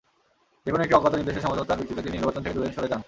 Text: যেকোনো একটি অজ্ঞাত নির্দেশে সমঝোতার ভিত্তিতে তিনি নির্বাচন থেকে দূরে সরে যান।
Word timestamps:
যেকোনো 0.65 0.83
একটি 0.83 0.95
অজ্ঞাত 0.95 1.13
নির্দেশে 1.15 1.41
সমঝোতার 1.41 1.77
ভিত্তিতে 1.79 2.01
তিনি 2.01 2.15
নির্বাচন 2.17 2.41
থেকে 2.43 2.55
দূরে 2.55 2.75
সরে 2.75 2.87
যান। 2.87 2.99